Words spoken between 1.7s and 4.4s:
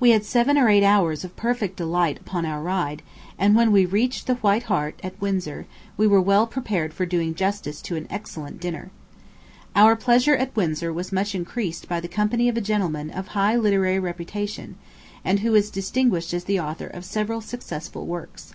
delight upon our ride; and when we reached the